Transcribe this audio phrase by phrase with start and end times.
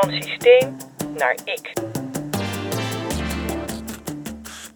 [0.00, 0.76] Van systeem
[1.18, 1.72] naar ik.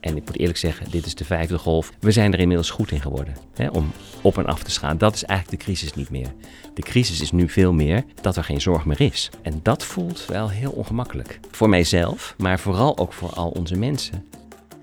[0.01, 1.93] En ik moet eerlijk zeggen, dit is de vijfde golf.
[1.99, 4.99] We zijn er inmiddels goed in geworden hè, om op en af te gaan.
[4.99, 6.33] Dat is eigenlijk de crisis niet meer.
[6.75, 9.31] De crisis is nu veel meer dat er geen zorg meer is.
[9.43, 11.41] En dat voelt wel heel ongemakkelijk.
[11.51, 14.27] Voor mijzelf, maar vooral ook voor al onze mensen.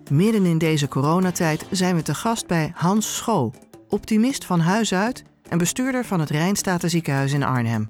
[0.10, 3.54] Midden in deze coronatijd zijn we te gast bij Hans Schoo,
[3.90, 7.90] optimist van huis uit en bestuurder van het Rijnstatenziekenhuis in Arnhem.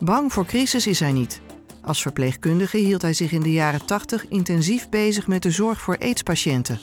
[0.00, 1.40] Bang voor crisis is hij niet.
[1.82, 5.98] Als verpleegkundige hield hij zich in de jaren 80 intensief bezig met de zorg voor
[5.98, 6.78] aidspatiënten.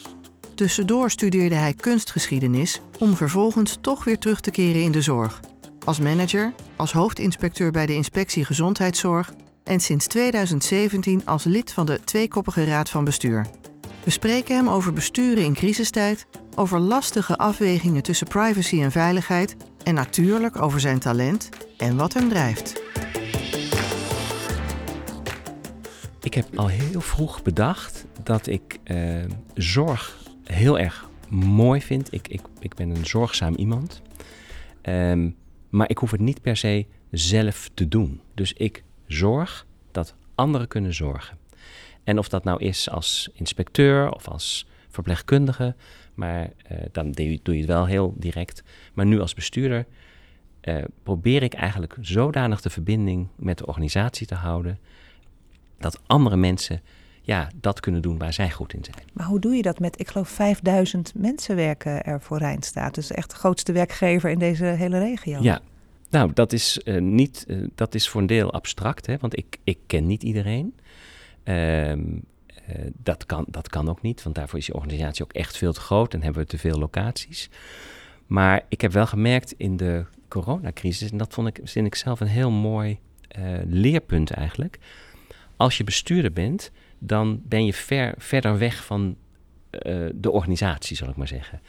[0.55, 5.39] Tussendoor studeerde hij kunstgeschiedenis om vervolgens toch weer terug te keren in de zorg.
[5.85, 11.99] Als manager, als hoofdinspecteur bij de Inspectie Gezondheidszorg en sinds 2017 als lid van de
[12.03, 13.45] tweekoppige raad van bestuur.
[14.03, 16.25] We spreken hem over besturen in crisistijd,
[16.55, 22.29] over lastige afwegingen tussen privacy en veiligheid en natuurlijk over zijn talent en wat hem
[22.29, 22.88] drijft.
[26.29, 32.13] Ik heb al heel vroeg bedacht dat ik eh, zorg heel erg mooi vind.
[32.13, 34.01] Ik, ik, ik ben een zorgzaam iemand.
[34.81, 35.29] Ehm,
[35.69, 38.21] maar ik hoef het niet per se zelf te doen.
[38.33, 41.37] Dus ik zorg dat anderen kunnen zorgen.
[42.03, 45.75] En of dat nou is als inspecteur of als verpleegkundige,
[46.13, 48.63] maar eh, dan doe je, het wel heel direct.
[48.93, 49.85] Maar nu als bestuurder
[50.61, 54.79] uh, probeer ik eigenlijk zodanig de verbinding met de organisatie te houden
[55.79, 56.81] dat andere mensen
[57.29, 59.07] ja, dat kunnen doen waar zij goed in zijn.
[59.13, 62.95] Maar hoe doe je dat met, ik geloof, 5000 mensen werken er voor Rijnstaat.
[62.95, 65.41] Dus echt de grootste werkgever in deze hele regio.
[65.41, 65.61] Ja,
[66.09, 69.57] nou, dat is, uh, niet, uh, dat is voor een deel abstract, hè, want ik,
[69.63, 70.75] ik ken niet iedereen.
[71.43, 72.23] Um,
[72.69, 75.73] uh, dat, kan, dat kan ook niet, want daarvoor is die organisatie ook echt veel
[75.73, 77.49] te groot en hebben we te veel locaties.
[78.27, 82.19] Maar ik heb wel gemerkt in de coronacrisis, en dat vond ik, vind ik zelf
[82.19, 82.99] een heel mooi
[83.65, 84.79] leerpunt eigenlijk
[85.59, 89.15] als je bestuurder bent, dan ben je ver, verder weg van
[89.71, 91.61] uh, de organisatie, zal ik maar zeggen.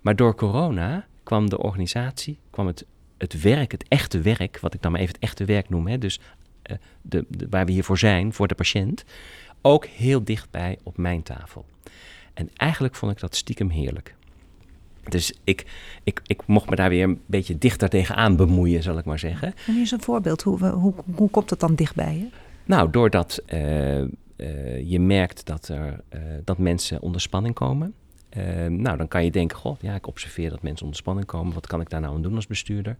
[0.00, 2.86] Maar door corona kwam de organisatie, kwam het,
[3.18, 5.98] het werk, het echte werk, wat ik dan maar even het echte werk noem, hè,
[5.98, 6.20] dus
[6.70, 9.04] uh, de, waar we hiervoor zijn, voor de patiënt,
[9.62, 11.64] ook heel dichtbij op mijn tafel.
[12.34, 14.14] En eigenlijk vond ik dat stiekem heerlijk.
[15.04, 15.66] Dus ik,
[16.02, 19.54] ik, ik mocht me daar weer een beetje dichter tegenaan bemoeien, zal ik maar zeggen.
[19.66, 20.42] En is een voorbeeld.
[20.42, 22.28] Hoe, hoe, hoe komt het dan dichtbij je?
[22.68, 24.08] Nou, doordat uh, uh,
[24.90, 27.94] je merkt dat, er, uh, dat mensen onder spanning komen.
[28.68, 31.54] nou, dan kan je denken, goh, ja, ik observeer dat mensen onder spanning komen.
[31.54, 32.96] Wat kan ik daar nou aan doen als bestuurder?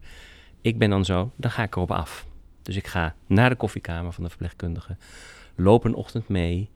[0.61, 2.27] Ik ben dan zo, dan ga ik erop af.
[2.63, 4.97] Dus ik ga naar de koffiekamer van de verpleegkundige,
[5.55, 6.71] loop een ochtend mee,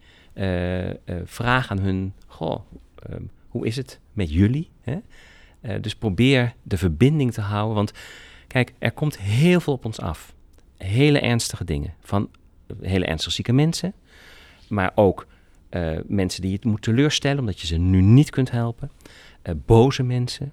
[1.24, 2.60] vraag aan hun, goh,
[2.94, 4.70] ehm, hoe is het met jullie?
[4.80, 4.98] Hè?
[5.80, 7.92] dus probeer de verbinding te houden, want
[8.46, 10.34] kijk, er komt heel veel op ons af.
[10.76, 12.28] Hele ernstige dingen, van
[12.80, 13.94] hele ernstig zieke mensen.
[14.68, 15.26] Maar ook
[15.72, 18.90] uh, mensen die je moet teleurstellen omdat je ze nu niet kunt helpen.
[19.44, 20.52] Uh, boze mensen.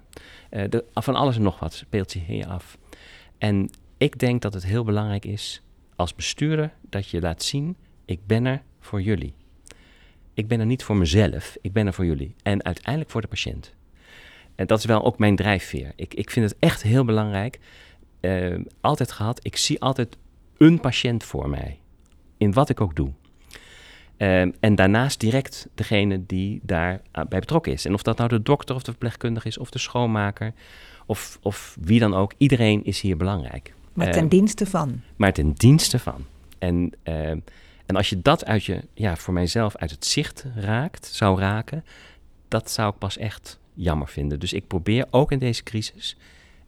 [0.50, 2.78] De, van alles en nog wat speelt zich hier af.
[3.38, 5.62] En ik denk dat het heel belangrijk is
[5.96, 9.34] als bestuurder dat je laat zien: ik ben er voor jullie.
[10.34, 12.34] Ik ben er niet voor mezelf, ik ben er voor jullie.
[12.42, 13.74] En uiteindelijk voor de patiënt.
[14.54, 15.92] En dat is wel ook mijn drijfveer.
[15.96, 17.58] Ik, ik vind het echt heel belangrijk.
[18.80, 20.16] altijd gehad, ik zie altijd
[20.56, 21.79] een patiënt voor mij
[22.40, 23.12] in wat ik ook doe.
[24.16, 27.84] Um, en daarnaast direct degene die daarbij uh, betrokken is.
[27.84, 30.52] En of dat nou de dokter of de verpleegkundige is, of de schoonmaker,
[31.06, 33.74] of, of wie dan ook, iedereen is hier belangrijk.
[33.92, 35.00] Maar ten um, dienste van.
[35.16, 36.24] Maar ten dienste van.
[36.58, 37.28] En, uh,
[37.86, 41.84] en als je dat uit je, ja, voor mijzelf uit het zicht raakt, zou raken,
[42.48, 44.40] dat zou ik pas echt jammer vinden.
[44.40, 46.16] Dus ik probeer ook in deze crisis,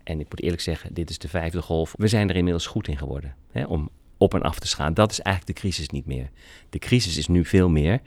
[0.02, 2.88] en ik moet eerlijk zeggen, dit is de vijfde golf, we zijn er inmiddels goed
[2.88, 3.34] in geworden.
[3.52, 3.88] Hè, om
[4.22, 4.94] op en af te gaan.
[4.94, 6.30] Dat is eigenlijk de crisis niet meer.
[6.70, 8.00] De crisis is nu veel meer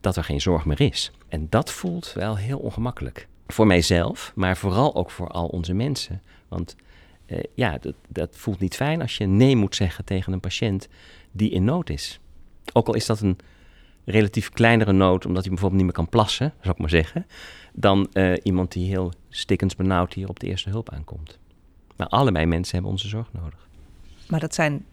[0.00, 1.12] dat er geen zorg meer is.
[1.28, 3.28] En dat voelt wel heel ongemakkelijk.
[3.46, 6.22] Voor mijzelf, maar vooral ook voor al onze mensen.
[6.48, 6.76] Want
[7.26, 10.88] eh, ja, dat, dat voelt niet fijn als je nee moet zeggen tegen een patiënt
[11.32, 12.20] die in nood is.
[12.72, 13.38] Ook al is dat een
[14.04, 17.26] relatief kleinere nood, omdat hij bijvoorbeeld niet meer kan plassen, zou ik maar zeggen,
[17.72, 21.38] dan uh, iemand die heel stikkens benauwd hier op de eerste hulp aankomt.
[21.96, 23.68] Maar allebei mensen hebben onze zorg nodig.
[24.28, 24.84] Maar dat zijn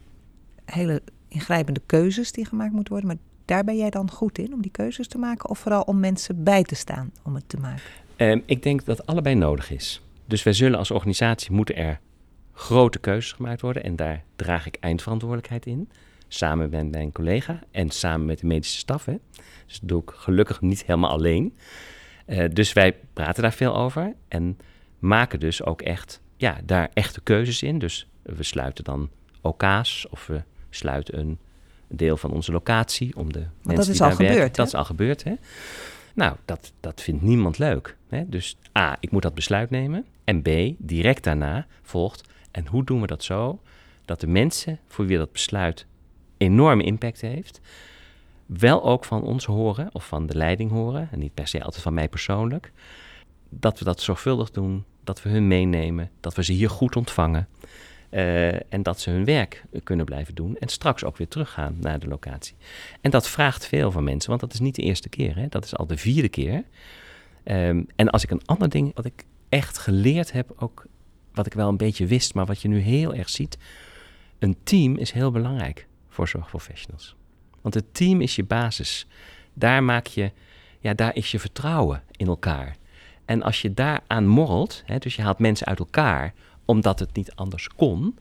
[0.71, 3.10] hele ingrijpende keuzes die gemaakt moeten worden.
[3.10, 5.50] Maar daar ben jij dan goed in om die keuzes te maken?
[5.50, 7.83] Of vooral om mensen bij te staan om het te maken?
[8.18, 10.01] Um, ik denk dat allebei nodig is.
[10.25, 12.00] Dus wij zullen als organisatie moeten er
[12.54, 13.83] grote keuzes gemaakt worden.
[13.83, 15.89] En daar draag ik eindverantwoordelijkheid in.
[16.27, 19.06] Samen met mijn collega en samen met de medische staf.
[19.06, 19.18] Hè.
[19.65, 21.57] Dus dat doe ik gelukkig niet helemaal alleen.
[22.27, 24.13] Uh, dus wij praten daar veel over.
[24.27, 24.57] En
[25.00, 27.80] maken dus ook echt, ja, daar echte keuzes in.
[27.80, 29.10] Dus we sluiten dan
[29.42, 31.38] OK's of we sluiten een
[31.88, 34.36] deel van onze locatie om de mensen dat is die al daar werken.
[34.36, 35.33] gebeurd, Dat is al gebeurd, hè?
[36.13, 37.98] Nou, dat, dat vindt niemand leuk.
[38.10, 38.30] Hè?
[38.30, 40.06] Dus A, ik moet dat besluit nemen.
[40.24, 42.30] En B, direct daarna volgt.
[42.51, 43.60] En hoe doen we dat zo
[44.06, 45.86] dat de mensen voor wie dat besluit
[46.38, 47.62] enorme impact heeft,
[48.45, 51.83] wel ook van ons horen of van de leiding horen, en niet per se altijd
[51.83, 52.72] van mij persoonlijk,
[53.50, 57.48] dat we dat zorgvuldig doen, dat we hun meenemen, dat we ze hier goed ontvangen
[58.09, 62.00] eh, en dat ze hun werk kunnen blijven doen en straks ook weer teruggaan naar
[62.00, 62.56] de locatie.
[63.01, 65.47] En dat vraagt veel van mensen, want dat is niet de eerste keer, hè?
[65.47, 66.63] dat is al de vierde keer.
[67.44, 70.85] Ehm, en als ik een ander ding wat ik echt geleerd heb, ook
[71.33, 73.57] wat ik wel een beetje wist, maar wat je nu heel erg ziet,
[74.39, 77.15] een team is heel belangrijk voor zorgprofessionals.
[77.62, 79.07] Want het team is je basis.
[79.53, 80.31] Daar maak je,
[80.79, 82.75] ja, daar is je vertrouwen in elkaar.
[83.25, 86.33] En als je daaraan morrelt, hè, dus je haalt mensen uit elkaar
[86.69, 88.18] omdat het niet anders kon,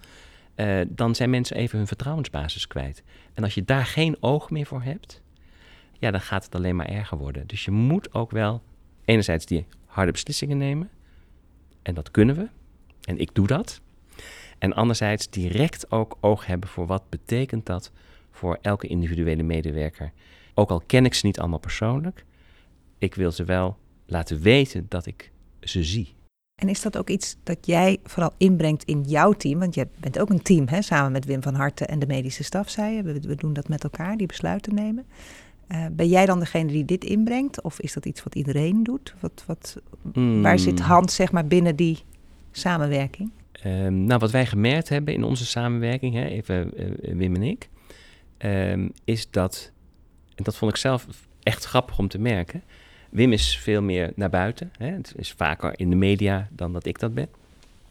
[0.55, 3.03] eh, dan zijn mensen even hun vertrouwensbasis kwijt.
[3.35, 5.23] En als je daar geen oog meer voor hebt,
[5.99, 7.47] ja, dan gaat het alleen maar erger worden.
[7.47, 8.63] Dus je moet ook wel
[9.05, 10.91] enerzijds die harde beslissingen nemen.
[11.83, 12.49] En dat kunnen we.
[13.05, 13.81] En ik doe dat.
[14.59, 17.93] En anderzijds direct ook oog hebben voor wat betekent dat
[18.31, 20.13] voor elke individuele medewerker.
[20.55, 22.25] Ook al ken ik ze niet allemaal persoonlijk,
[22.99, 26.17] ik wil ze wel laten weten dat ik ze zie.
[26.59, 29.59] En is dat ook iets dat jij vooral inbrengt in jouw team?
[29.59, 30.83] Want jij bent ook een team, hè?
[30.83, 33.03] samen met Wim van Harten en de medische staf, zei je.
[33.03, 35.07] We, we doen dat met elkaar, die besluiten nemen.
[35.69, 37.63] Uh, ben jij dan degene die dit inbrengt?
[37.63, 39.15] Of is dat iets wat iedereen doet?
[39.21, 39.77] Wat, wat,
[40.13, 40.43] Mm.
[40.43, 41.99] Waar zit Hans zeg maar, binnen die
[42.51, 43.31] samenwerking?
[43.67, 47.69] Um, nou, wat wij gemerkt hebben in onze samenwerking, hè, even uh, Wim en ik,
[48.39, 49.73] um, is dat,
[50.35, 51.07] en dat vond ik zelf
[51.43, 52.63] echt grappig om te merken.
[53.09, 54.73] Wim is veel meer naar buiten.
[54.79, 57.29] Hè, het is vaker in de media dan dat ik dat ben.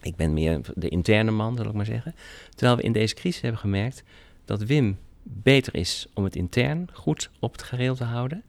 [0.01, 2.15] Ik ben meer de interne man, zal ik maar zeggen.
[2.49, 4.03] Terwijl we in deze crisis hebben gemerkt
[4.45, 8.43] dat Wim beter is om het intern goed op het gareel te houden.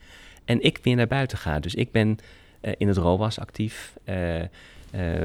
[0.45, 1.59] En ik weer naar buiten ga.
[1.59, 2.19] Dus ik ben
[2.63, 3.97] uh, in het ROAS actief.
[4.05, 4.47] Uh, uh,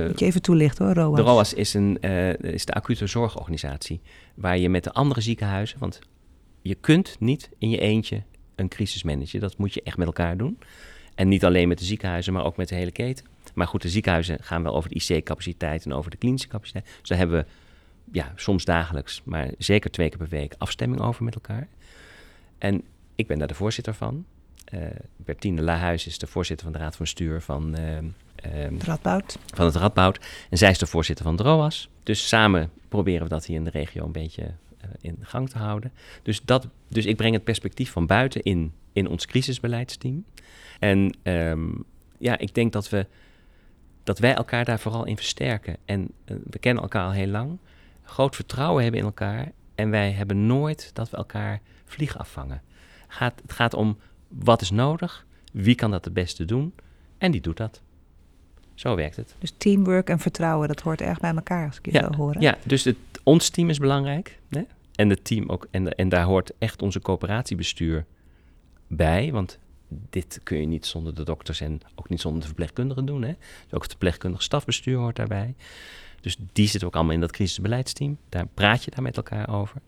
[0.08, 1.16] Moet je even toelichten hoor, ROAS.
[1.16, 2.02] De ROAS is, een,
[2.42, 4.02] is de acute zorgorganisatie.
[4.34, 5.80] Waar je met de andere ziekenhuizen...
[5.80, 6.00] want
[6.62, 8.22] je kunt niet in je eentje
[8.56, 9.40] een crisis managen.
[9.40, 10.58] Dat moet je echt met elkaar doen.
[11.16, 13.26] En niet alleen met de ziekenhuizen, maar ook met de hele keten.
[13.54, 16.86] Maar goed, de ziekenhuizen gaan wel over de IC-capaciteit en over de klinische capaciteit.
[17.00, 17.46] Dus daar hebben we
[18.12, 21.68] ja, soms dagelijks, maar zeker twee keer per week afstemming over met elkaar.
[22.58, 22.84] En
[23.16, 24.26] ik ben daar de voorzitter van.
[24.74, 24.82] Uh,
[25.16, 28.02] Bertine Lahuis is de voorzitter van de Raad van Bestuur van, uh, uh,
[28.44, 29.38] het Radboud.
[29.54, 30.20] van het Radboud.
[30.50, 31.90] En zij is de voorzitter van de ROAS.
[32.04, 35.58] Dus samen proberen we dat hier in de regio een beetje uh, in gang te
[35.58, 35.92] houden.
[36.24, 40.26] Dus, dat, dus ik breng het perspectief van buiten in, in ons crisisbeleidsteam.
[40.84, 41.84] En um,
[42.18, 43.08] ja, ik denk dat, we,
[44.04, 45.78] dat wij elkaar daar vooral in versterken.
[45.86, 47.58] En uh, we kennen elkaar al heel lang.
[48.04, 49.52] Groot vertrouwen hebben in elkaar.
[49.76, 52.62] En wij hebben nooit dat we elkaar vliegen afvangen.
[53.08, 53.98] Gaat, het gaat om
[54.28, 56.74] wat is nodig, wie kan dat het beste doen
[57.18, 57.82] en die doet dat.
[58.74, 59.36] Zo werkt het.
[59.40, 62.42] Dus teamwork en vertrouwen, dat hoort erg bij elkaar als ik je ja, zo hoor.
[62.42, 64.40] Ja, dus het, ons team is belangrijk.
[64.50, 64.62] Hè?
[64.96, 65.68] En het team ook.
[65.72, 68.06] En, en daar hoort echt onze coöperatiebestuur
[68.88, 69.32] bij.
[69.32, 69.60] Want
[70.10, 73.22] dit kun je niet zonder de dokters en ook niet zonder de verpleegkundigen doen.
[73.22, 73.34] Hè?
[73.64, 75.56] Dus ook het verpleegkundig stafbestuur hoort daarbij.
[76.22, 78.18] Dus die zitten ook allemaal in dat crisisbeleidsteam.
[78.30, 79.82] Daar praat je daar met elkaar over.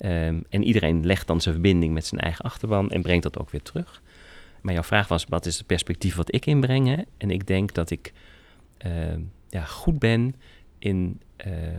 [0.00, 3.50] Um, en iedereen legt dan zijn verbinding met zijn eigen achterban en brengt dat ook
[3.50, 4.02] weer terug.
[4.60, 6.86] Maar jouw vraag was, wat is het perspectief wat ik inbreng?
[6.86, 7.02] Hè?
[7.16, 8.12] En ik denk dat ik
[8.86, 8.92] uh,
[9.48, 10.34] ja, goed ben
[10.78, 11.78] in uh,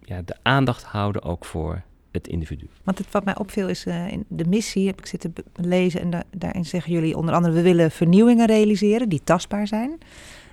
[0.00, 2.66] ja, de aandacht houden ook voor het individu.
[2.84, 6.10] Want het, wat mij opviel is uh, in de missie, heb ik zitten lezen en
[6.10, 9.98] da daarin zeggen jullie onder andere, we willen vernieuwingen realiseren die tastbaar zijn.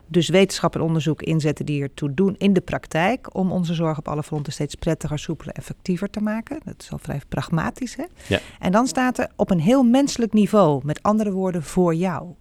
[0.10, 4.08] Dus wetenschap en onderzoek inzetten die ertoe doen in de praktijk om onze zorg op
[4.08, 6.60] alle fronten steeds prettiger, soepeler, effectiever te maken.
[6.64, 7.96] Dat is al vrij pragmatisch.
[7.96, 8.04] Hè?
[8.28, 8.40] Ja.
[8.60, 12.34] En dan staat er op een heel menselijk niveau, met andere woorden, voor jou.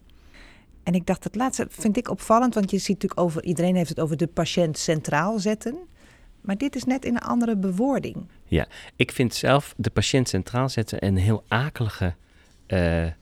[0.82, 3.88] En ik dacht, het laatste vind ik opvallend, want je ziet natuurlijk over, iedereen heeft
[3.88, 5.76] het over de patiënt centraal zetten.
[6.40, 8.16] Maar dit is net in een andere bewoording.
[8.48, 12.14] Ja, ik vind zelf de patiënt centraal zetten een heel akelige
[12.68, 13.12] uh, uh,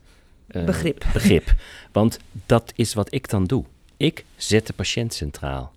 [0.49, 1.07] begrip.
[1.13, 1.55] begrip.
[1.93, 3.65] Want dat is wat ik dan doe.
[3.97, 5.73] Ik zet de patiënt centraal.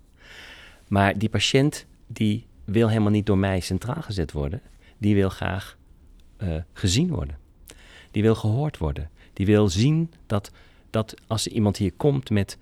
[0.88, 4.62] Maar die patiënt die wil helemaal niet door mij centraal gezet worden.
[4.98, 5.78] Die wil graag
[6.38, 7.38] uh, gezien worden.
[8.12, 9.10] Die wil gehoord worden.
[9.34, 10.52] Die wil zien dat,
[10.90, 12.58] dat als iemand hier komt met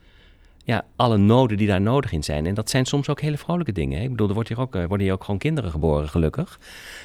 [0.66, 2.46] ja, alle noden die daar nodig in zijn.
[2.46, 4.02] En dat zijn soms ook hele vrolijke dingen.
[4.02, 6.60] Ik bedoel, er wordt hier ook, uh, worden hier ook gewoon kinderen geboren, gelukkig.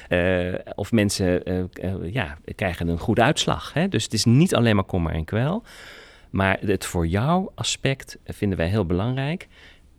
[0.09, 3.73] Uh, of mensen uh, ja, krijgen een goede uitslag.
[3.73, 3.87] Hè?
[3.87, 5.63] Dus het is niet alleen maar kommer en kwel.
[6.29, 9.47] Maar het voor jou aspect vinden wij heel belangrijk.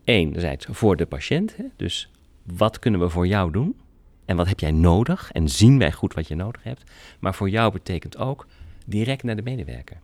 [0.04, 1.56] Enerzijds voor de patiënt.
[1.56, 1.64] Hè?
[1.76, 2.10] Dus
[2.42, 3.76] wat kunnen we voor jou doen?
[4.24, 5.30] En wat heb jij nodig?
[5.32, 6.90] En zien wij goed wat je nodig hebt?
[7.18, 8.46] Maar voor jou betekent ook
[8.86, 9.96] direct naar de medewerker.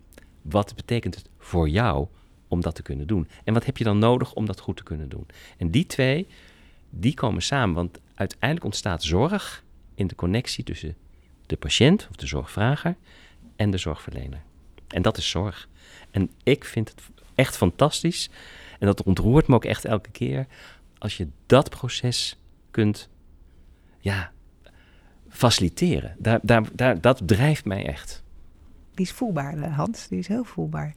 [0.42, 2.06] Wat betekent het voor jou
[2.48, 3.28] om dat te kunnen doen?
[3.44, 5.26] En wat heb je dan nodig om dat goed te kunnen doen?
[5.56, 6.26] En die twee,
[6.90, 7.74] die komen samen.
[7.74, 9.64] Want uiteindelijk ontstaat zorg
[9.94, 10.96] in de connectie tussen
[11.46, 12.96] de patiënt of de zorgvrager
[13.56, 14.42] en de zorgverlener.
[14.88, 15.68] En dat is zorg.
[16.10, 17.02] En ik vind het
[17.34, 18.30] echt fantastisch.
[18.78, 20.46] En dat ontroert me ook echt elke keer.
[20.98, 22.38] Als je dat proces
[22.70, 23.08] kunt
[24.00, 24.32] ja,
[25.28, 26.16] faciliteren.
[26.18, 28.22] Daar, daar, daar, dat drijft mij echt.
[28.94, 30.08] Die is voelbaar, eh, Hans.
[30.08, 30.94] Die is heel voelbaar.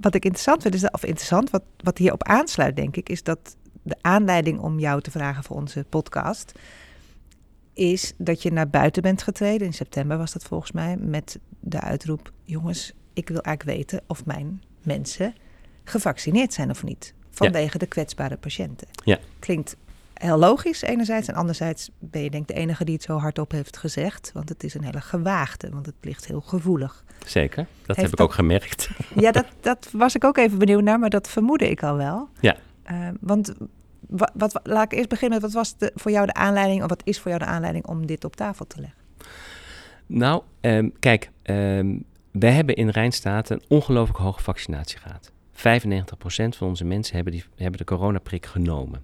[0.00, 3.22] Wat ik interessant vind, is dat, of interessant, wat, wat hierop aansluit, denk ik, is
[3.22, 6.52] dat de aanleiding om jou te vragen voor onze podcast
[7.78, 9.66] is dat je naar buiten bent getreden.
[9.66, 10.96] In september was dat volgens mij.
[10.96, 15.34] Met de uitroep: Jongens, ik wil eigenlijk weten of mijn mensen
[15.84, 17.14] gevaccineerd zijn of niet.
[17.30, 18.88] Vanwege de kwetsbare patiënten.
[19.04, 19.18] Ja.
[19.38, 19.76] Klinkt
[20.18, 21.28] heel logisch enerzijds.
[21.28, 24.30] En anderzijds ben je denk ik de enige die het zo hardop heeft gezegd.
[24.34, 27.04] Want het is een hele gewaagde, want het ligt heel gevoelig.
[27.26, 28.90] Zeker, dat Heeft heb ik ook gemerkt.
[29.14, 32.28] Ja, dat, dat was ik ook even benieuwd naar, maar dat vermoedde ik al wel.
[32.40, 32.56] Ja.
[32.82, 33.54] Eh, want
[34.06, 36.88] wat, wat, laat ik eerst beginnen met wat was de, voor jou de aanleiding, of
[36.88, 38.98] wat is voor jou de aanleiding om dit op tafel te leggen?
[40.06, 41.96] Nou, ehm, kijk, ehm
[42.38, 45.32] wij hebben in Rijnstaat een ongelooflijk hoge vaccinatiegraad.
[45.52, 49.02] 95% van onze mensen hebben, die, hebben de coronaprik genomen.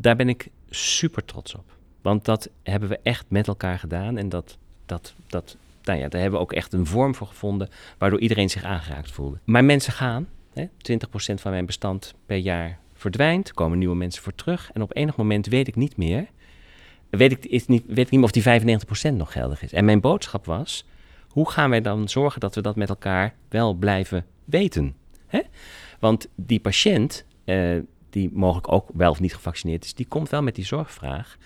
[0.00, 1.64] Daar ben ik super trots op.
[2.02, 4.16] Want dat hebben we echt met elkaar gedaan.
[4.16, 7.68] En dat, dat, dat, nou ja, daar hebben we ook echt een vorm voor gevonden
[7.98, 9.38] waardoor iedereen zich aangeraakt voelde.
[9.44, 10.28] Maar mensen gaan.
[10.52, 13.48] Hè, 20% van mijn bestand per jaar verdwijnt.
[13.48, 14.70] Er komen nieuwe mensen voor terug.
[14.72, 16.26] En op enig moment weet ik niet meer.
[17.10, 19.72] Weet ik, is niet, weet ik niet meer of die 95% nog geldig is.
[19.72, 20.84] En mijn boodschap was:
[21.28, 24.94] hoe gaan wij dan zorgen dat we dat met elkaar wel blijven weten?
[25.26, 25.40] Hè?
[25.98, 27.76] Want die patiënt, eh,
[28.10, 31.36] die mogelijk ook wel of niet gevaccineerd is, die komt wel met die zorgvraag.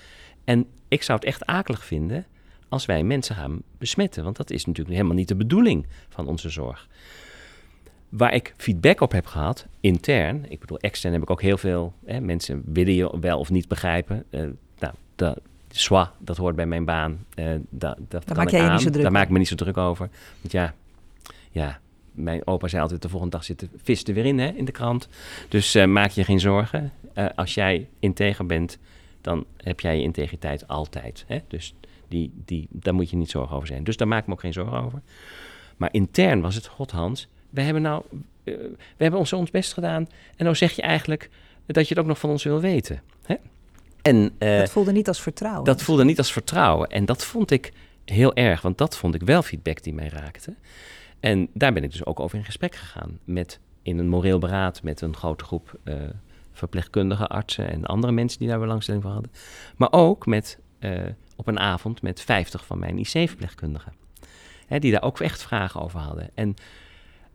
[0.45, 2.27] En ik zou het echt akelig vinden
[2.69, 4.25] als wij mensen gaan besmetten.
[4.25, 6.89] Want dat is natuurlijk helemaal niet de bedoeling van onze zorg.
[8.09, 11.93] Waar ik feedback op heb gehad, intern, ik bedoel extern heb ik ook heel veel,
[12.05, 14.25] hè, mensen willen je wel of niet begrijpen.
[14.31, 14.41] Eh,
[14.79, 17.25] nou, dat, Zwa, dat hoort bij mijn baan.
[17.35, 18.81] Eh, dat, dat kan maak ik jij je niet aan.
[18.81, 20.11] zo druk Daar maak ik me niet zo druk over.
[20.41, 20.75] Want ja,
[21.51, 21.81] ja,
[22.15, 24.65] mijn opa zei altijd, de volgende dag zit de vis er weer in, hè, in
[24.65, 25.09] de krant.
[25.49, 26.93] Dus eh, maak je geen zorgen.
[27.13, 28.79] Eh, als jij integer bent,
[29.21, 31.25] dan heb jij je integriteit altijd.
[31.27, 31.39] Hè?
[31.49, 31.75] Dus
[32.09, 33.85] die, die, daar moet je niet zorgen over zijn.
[33.85, 35.03] Dus daar maak ik me ook geen zorgen over.
[35.77, 38.03] Maar intern was het, god Hans, we hebben nou,
[38.45, 38.55] eh,
[38.97, 40.09] we hebben ons, ons best gedaan.
[40.37, 41.31] En nou zeg je eigenlijk
[41.67, 43.03] dat je het ook nog van ons wil weten.
[43.27, 43.35] Hè?
[44.03, 45.65] En, dat voelde niet als vertrouwen.
[45.65, 46.89] dat voelde niet als vertrouwen.
[46.89, 47.73] En dat vond ik
[48.05, 50.55] heel erg, want dat vond ik wel feedback die mij raakte.
[51.25, 53.19] En daar ben ik dus ook over in gesprek gegaan.
[53.25, 55.95] Met, in een moreel beraad met een grote groep eh,
[56.53, 59.31] verpleegkundige artsen en andere mensen die daar belangstelling voor hadden.
[59.77, 61.03] Maar ook met, eh,
[61.37, 63.93] op een avond met 50 van mijn IC-verpleegkundigen.
[64.67, 66.31] Hè, die daar ook echt vragen over hadden.
[66.35, 66.55] En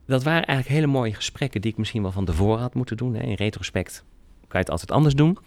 [0.06, 3.14] dat waren eigenlijk hele mooie gesprekken die ik misschien wel van tevoren had moeten doen.
[3.14, 3.22] Hè.
[3.22, 4.04] In retrospect
[4.40, 5.38] kan je het altijd anders doen.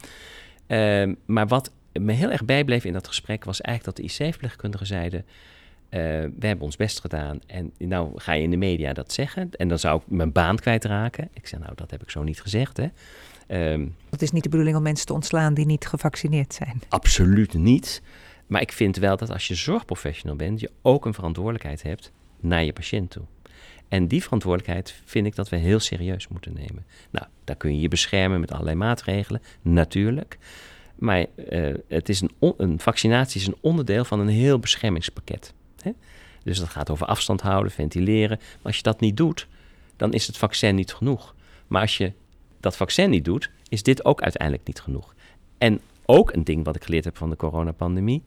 [0.66, 4.86] Ehm, maar wat me heel erg bijbleef in dat gesprek was eigenlijk dat de IC-verpleegkundigen
[4.86, 5.24] zeiden...
[5.92, 6.00] eh,
[6.38, 9.50] we hebben ons best gedaan en nou ga je in de media dat zeggen.
[9.50, 11.28] En dan zou ik mijn baan kwijtraken.
[11.32, 12.86] Ik zei, nou, dat heb ik zo niet gezegd, hè.
[13.46, 16.82] Ehm, Het is niet de bedoeling om mensen te ontslaan die niet gevaccineerd zijn.
[16.88, 18.02] absoluut niet.
[18.46, 20.60] Maar ik vind wel dat als je zorgprofessional bent...
[20.60, 23.24] je ook een verantwoordelijkheid hebt naar je patiënt toe.
[23.88, 26.84] En die verantwoordelijkheid vind ik dat we heel serieus moeten nemen.
[27.10, 30.38] Nou, daar kun je je beschermen met allerlei maatregelen, natuurlijk.
[30.94, 35.54] Maar eh, het is een, een vaccinatie is een onderdeel van een heel beschermingspakket.
[36.42, 38.38] Dus dat gaat over afstand houden, ventileren.
[38.38, 39.48] Maar als je dat niet doet,
[39.96, 41.34] dan is het vaccin niet genoeg.
[41.66, 42.12] Maar als je
[42.60, 45.14] dat vaccin niet doet, is dit ook uiteindelijk niet genoeg.
[45.58, 48.22] En ook een ding wat ik geleerd heb van de coronapandemie,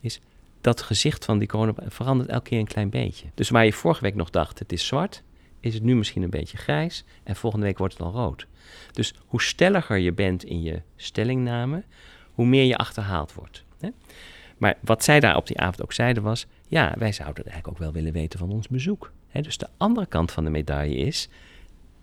[0.00, 0.20] is
[0.60, 3.26] dat gezicht van die corona verandert elke keer een klein beetje.
[3.34, 5.22] Dus waar je vorige week nog dacht, het is zwart,
[5.60, 8.46] is het nu misschien een beetje grijs en volgende week wordt het al rood.
[8.92, 11.82] Dus hoe stelliger je bent in je stellingname,
[12.34, 13.64] hoe meer je achterhaald wordt.
[13.80, 13.88] Hè?
[14.60, 17.68] Maar wat zij daar op die avond ook zeiden was, ja, wij zouden het eigenlijk
[17.68, 19.12] ook wel willen weten van ons bezoek.
[19.32, 21.28] Dus de andere kant van de medaille is,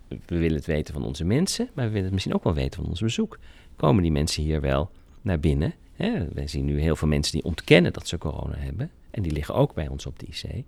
[0.08, 2.82] we willen het weten van onze mensen, maar we willen het misschien ook wel weten
[2.82, 3.40] van ons bezoek.
[3.76, 5.74] Komen die mensen hier wel naar binnen?
[5.96, 6.28] Hè?
[6.34, 8.92] Wij zien nu heel veel mensen die ontkennen dat ze corona hebben.
[9.12, 10.64] En die liggen ook bij ons op de IC.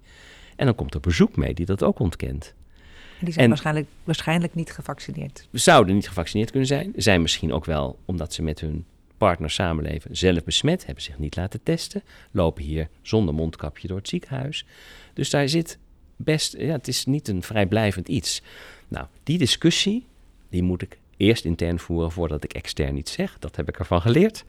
[0.55, 2.53] En dan komt er bezoek mee die dat ook ontkent.
[3.19, 5.47] En die zijn En- waarschijnlijk, waarschijnlijk niet gevaccineerd.
[5.51, 6.93] Zouden niet gevaccineerd kunnen zijn.
[6.95, 8.85] Zijn misschien ook wel omdat ze met hun
[9.19, 10.85] partner samenleven zelf besmet.
[10.85, 12.03] Hebben zich niet laten testen.
[12.31, 14.65] Lopen hier zonder mondkapje door het ziekenhuis.
[15.13, 15.77] Dus daar zit
[16.15, 16.55] best...
[16.57, 18.41] Ja, het is niet een vrijblijvend iets.
[18.87, 20.05] Nou, die discussie,
[20.49, 23.39] die moet ik eerst intern voeren voordat ik extern iets zeg.
[23.39, 24.45] Dat heb ik ervan geleerd.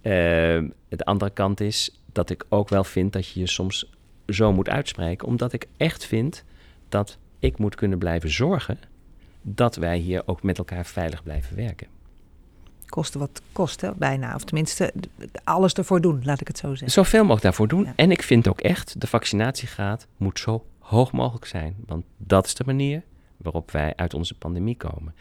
[0.00, 3.90] Ehm, de andere kant is dat ik ook wel vind dat je je soms
[4.28, 6.44] zo moet uitspreken, omdat ik echt vind
[6.88, 8.78] dat ik moet kunnen blijven zorgen
[9.42, 11.95] dat wij hier ook met elkaar veilig blijven werken.
[12.86, 14.34] Kosten wat kosten, bijna.
[14.34, 14.92] Of tenminste,
[15.44, 16.90] alles ervoor doen, laat ik het zo zeggen.
[16.90, 17.84] Zoveel mogelijk daarvoor doen.
[17.84, 17.92] Ja.
[17.96, 21.76] En ik vind ook echt, de vaccinatiegraad moet zo hoog mogelijk zijn.
[21.86, 23.02] Want dat is de manier
[23.36, 25.14] waarop wij uit onze pandemie komen.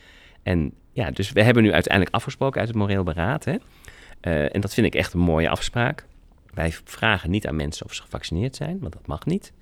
[0.44, 3.46] En ja, dus we hebben nu uiteindelijk afgesproken uit het moreel beraad.
[3.46, 3.56] Hè?
[4.20, 6.06] Eh, en dat vind ik echt een mooie afspraak.
[6.54, 9.54] Wij vragen niet aan mensen of ze gevaccineerd zijn, want dat mag niet.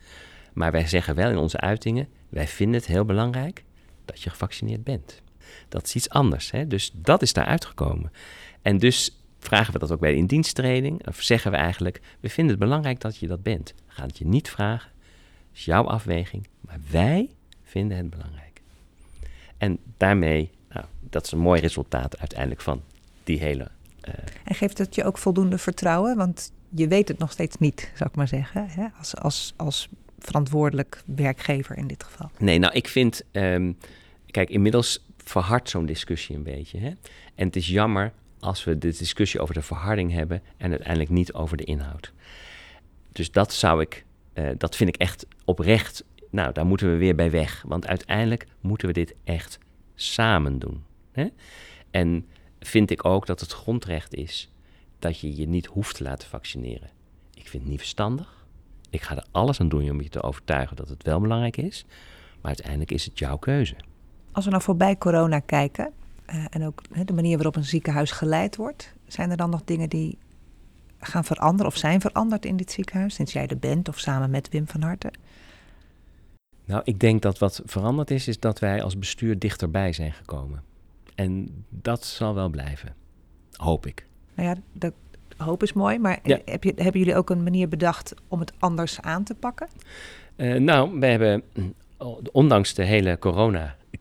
[0.53, 3.63] Maar wij zeggen wel in onze uitingen, wij vinden het heel belangrijk
[4.05, 5.22] dat je gevaccineerd bent.
[5.69, 6.51] Dat is iets anders.
[6.51, 6.67] Hè?
[6.67, 8.12] Dus dat is daar uitgekomen.
[8.62, 11.07] En dus vragen we dat ook bij de indiensttreding.
[11.07, 13.74] Of zeggen we eigenlijk, we vinden het belangrijk dat je dat bent.
[13.88, 14.91] We gaan het je niet vragen.
[15.50, 16.48] Dat is jouw afweging.
[16.62, 17.29] Maar wij
[17.63, 18.62] vinden het belangrijk.
[19.57, 22.81] En daarmee, nou, dat is een mooi resultaat uiteindelijk van
[23.24, 23.67] die hele...
[24.01, 26.15] eh, En geeft het je ook voldoende vertrouwen?
[26.17, 28.67] Want je weet het nog steeds niet, zou ik maar zeggen.
[28.69, 28.86] Hè?
[28.98, 32.31] Als, als, als verantwoordelijk werkgever in dit geval.
[32.38, 33.22] Nee, nou, ik vind.
[33.31, 33.72] ehm,
[34.31, 36.80] kijk, inmiddels verhardt zo'n discussie een beetje.
[36.80, 36.92] Hè?
[37.36, 41.34] En het is jammer als we de discussie over de verharding hebben en uiteindelijk niet
[41.34, 42.13] over de inhoud.
[43.12, 44.06] Dus dat zou ik.
[44.34, 46.03] eh, dat vind ik echt oprecht.
[46.30, 47.63] Nou, daar moeten we weer bij weg.
[47.68, 49.60] Want uiteindelijk moeten we dit echt
[49.96, 50.84] samen doen.
[51.12, 51.27] Hè?
[51.92, 52.27] En
[52.60, 54.50] vind ik ook dat het grondrecht is
[55.00, 56.89] dat je je niet hoeft te laten vaccineren.
[57.34, 58.46] Ik vind het niet verstandig.
[58.89, 61.86] Ik ga er alles aan doen om je te overtuigen dat het wel belangrijk is.
[62.42, 63.75] Maar uiteindelijk is het jouw keuze.
[64.33, 65.91] Als we nou voorbij corona kijken
[66.25, 69.89] eh, en ook de manier waarop een ziekenhuis geleid wordt, zijn er dan nog dingen
[69.89, 70.17] die
[70.99, 74.49] gaan veranderen of zijn veranderd in dit ziekenhuis sinds jij er bent of samen met
[74.49, 75.11] Wim van Harten?
[76.65, 80.63] Nou, ik denk dat wat veranderd is, is dat wij als bestuur dichterbij zijn gekomen.
[81.15, 82.95] En dat zal wel blijven.
[83.53, 84.05] Hoop ik.
[84.35, 84.93] Nou ja, de
[85.37, 86.39] hoop is mooi, maar Ja.
[86.45, 89.67] heb je, hebben jullie ook een manier bedacht om het anders aan te pakken?
[90.35, 91.74] Eh, nou, we hebben, mm,
[92.31, 93.17] ondanks de hele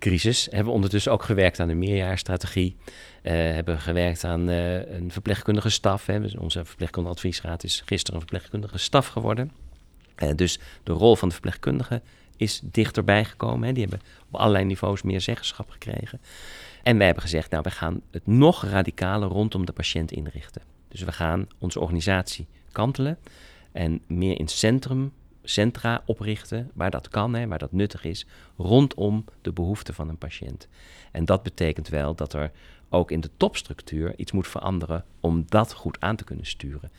[0.02, 2.76] coronacrisis, hebben we ondertussen ook gewerkt aan een meerjaarstrategie.
[3.22, 6.06] Eh hebben gewerkt aan eh, een verpleegkundige staf.
[6.06, 6.20] Hè.
[6.20, 9.52] Dus Onze verpleegkundige adviesraad is gisteren een verpleegkundige staf geworden.
[10.14, 12.02] Eh, dus de rol van de verpleegkundige
[12.36, 13.66] is dichterbij gekomen.
[13.66, 13.72] Hè.
[13.72, 16.20] Die hebben op allerlei niveaus meer zeggenschap gekregen.
[16.82, 20.62] En wij hebben gezegd, nou, we gaan het nog radicaler rondom de patiënt inrichten.
[20.88, 23.18] Dus we gaan onze organisatie kantelen
[23.72, 25.12] en meer in centrum,
[25.42, 28.26] centra oprichten, waar dat kan, hè, waar dat nuttig is,
[28.56, 30.68] rondom de behoeften van een patiënt.
[31.12, 32.50] En dat betekent wel dat er
[32.88, 36.90] ook in de topstructuur iets moet veranderen om dat goed aan te kunnen sturen.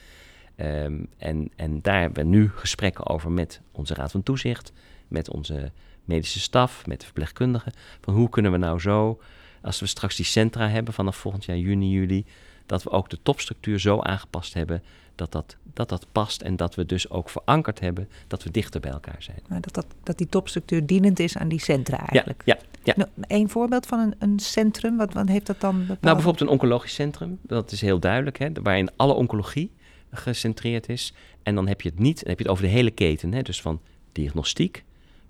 [0.56, 4.72] Ehm, en, en daar hebben we nu gesprekken over met onze Raad van Toezicht,
[5.08, 5.72] met onze
[6.04, 7.72] medische staf, met de verpleegkundigen.
[8.00, 9.20] Van hoe kunnen we nou zo,
[9.62, 12.26] als we straks die centra hebben vanaf volgend jaar juni, juli,
[12.66, 14.82] dat we ook de topstructuur zo aangepast hebben
[15.14, 18.80] dat dat, dat dat past en dat we dus ook verankerd hebben dat we dichter
[18.80, 19.38] bij elkaar zijn.
[19.48, 22.42] Maar dat, dat, dat die topstructuur dienend is aan die centra eigenlijk.
[22.44, 22.94] Ja, ja, ja.
[22.96, 23.08] Nou,
[23.40, 26.00] Eén voorbeeld van een, een centrum, wat, wat heeft dat dan bepaald?
[26.00, 29.70] Nou, bijvoorbeeld een oncologisch centrum, dat is heel duidelijk, hè, waarin alle oncologie
[30.10, 31.14] gecentreerd is.
[31.42, 33.42] En dan heb je het niet, dan heb je het over de hele keten, hè,
[33.42, 33.80] dus van
[34.12, 34.84] diagnostiek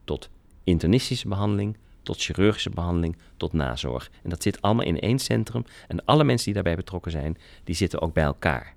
[0.04, 0.30] tot
[0.64, 4.10] internistische behandeling, tot chirurgische behandeling, tot nazorg.
[4.22, 5.64] En dat zit allemaal in één centrum.
[5.88, 8.74] En alle mensen die daarbij betrokken zijn, die zitten ook bij elkaar.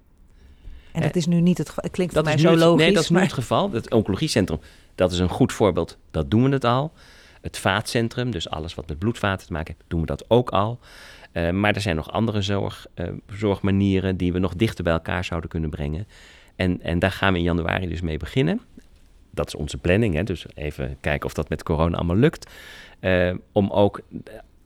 [0.92, 1.84] En dat is nu niet het geval.
[1.84, 2.84] Het klinkt Dat voor mij zo logisch.
[2.84, 3.26] nee, dat is nu maar...
[3.26, 3.72] het geval.
[3.72, 4.60] Het oncologiecentrum,
[4.96, 5.98] dat is een goed voorbeeld.
[6.12, 6.92] Dat doen we het al.
[7.42, 10.80] Het vaatcentrum, dus alles wat met bloedvaten te maken heeft, doen we dat ook al.
[11.32, 15.24] Eh, maar er zijn nog andere zorg, eh, zorgmanieren die we nog dichter bij elkaar
[15.24, 16.08] zouden kunnen brengen.
[16.56, 18.62] En, en daar gaan we in januari dus mee beginnen.
[19.38, 20.24] Dat is onze planning, hè?
[20.24, 22.52] dus even kijken of dat met corona allemaal lukt.
[23.00, 24.02] Eh, om ook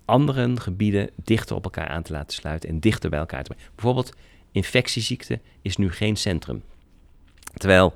[0.05, 3.69] andere gebieden dichter op elkaar aan te laten sluiten en dichter bij elkaar te brengen.
[3.75, 4.13] Bijvoorbeeld
[4.51, 6.63] infectieziekte is nu geen centrum.
[7.53, 7.93] Terwijl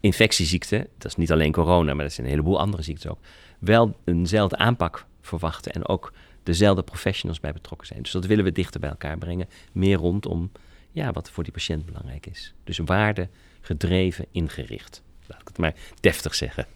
[0.00, 3.18] infectieziekten, dat is niet alleen corona, maar dat zijn een heleboel andere ziektes ook,
[3.58, 6.12] wel eenzelfde aanpak verwachten en ook
[6.42, 8.02] dezelfde professionals bij betrokken zijn.
[8.02, 10.50] Dus dat willen we dichter bij elkaar brengen, meer rondom
[10.92, 12.54] ja, wat voor die patiënt belangrijk is.
[12.64, 13.28] Dus waarde
[13.60, 15.02] gedreven, ingericht.
[15.28, 16.66] Laat ik het maar deftig zeggen.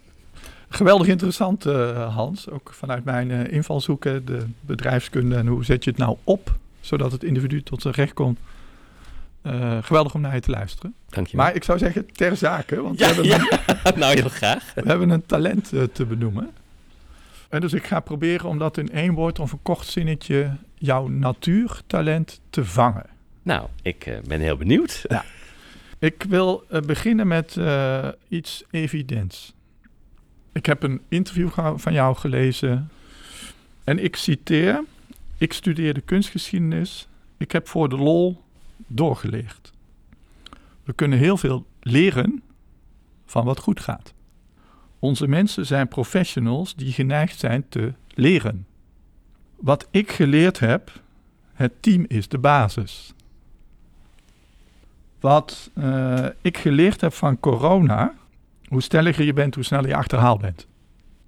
[0.73, 2.51] Geweldig interessant, eh, Hans.
[2.51, 7.13] Ook vanuit mijn eh, invalshoeken, de bedrijfskunde en hoe zet je het nou op, zodat
[7.13, 8.39] het individu tot zijn recht komt.
[9.43, 10.95] Eh, geweldig om naar je te luisteren.
[11.09, 11.37] Dank je.
[11.37, 13.91] Maar ik zou zeggen ter zake, want we, ja, hebben, ja.
[13.97, 14.75] nou heel graag.
[14.75, 16.51] we hebben een talent te benoemen.
[17.49, 21.09] En dus ik ga proberen om dat in één woord of een kort zinnetje jouw
[21.09, 23.07] natuurtalent te vangen.
[23.43, 25.05] Nou, ik ben heel benieuwd.
[26.01, 29.55] Ik wil eh, beginnen met eh, iets evidents.
[30.53, 32.91] Ik heb een interview van jou gelezen
[33.85, 34.85] en ik citeer:
[35.39, 37.09] Ik studeerde kunstgeschiedenis.
[37.37, 38.43] Ik heb voor de lol
[38.87, 39.73] doorgeleerd.
[40.85, 42.43] We kunnen heel veel leren
[43.27, 44.15] van wat goed gaat.
[44.99, 48.67] Onze mensen zijn professionals die geneigd zijn te leren.
[49.57, 51.03] Wat ik geleerd heb,
[51.53, 53.15] het team is de basis.
[55.21, 58.15] Wat uh, ik geleerd heb van corona,
[58.69, 60.67] hoe stelliger je bent, hoe sneller je achterhaald bent.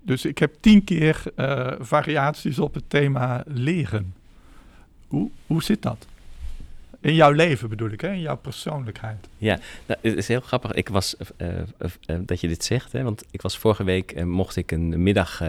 [0.02, 4.14] Dus ik heb tien keer uh, variaties op het thema leren.
[5.08, 6.06] Hoe, hoe zit dat?
[7.00, 8.12] In jouw leven bedoel ik, hè?
[8.12, 9.28] in jouw persoonlijkheid.
[9.38, 10.72] Ja, nou, het is heel grappig.
[10.72, 11.48] Ik was, uh,
[12.20, 13.02] dat je dit zegt, hè?
[13.02, 15.42] want ik was vorige week, mocht ik een middag,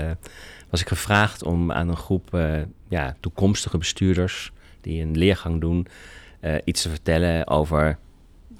[0.69, 2.39] was ik gevraagd om aan een groep
[2.87, 4.51] ja, toekomstige bestuurders
[4.81, 5.87] die een leergang doen,
[6.63, 7.97] iets te vertellen over